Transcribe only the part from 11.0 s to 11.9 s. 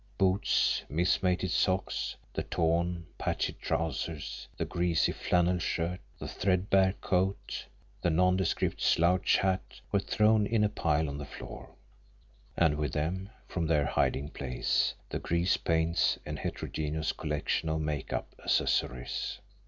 on the floor;